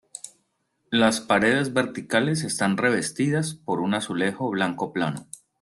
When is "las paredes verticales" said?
0.89-2.43